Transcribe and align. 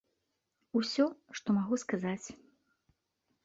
Усё, 0.79 1.05
што 1.41 1.57
магу 1.59 1.75
сказаць. 1.85 2.27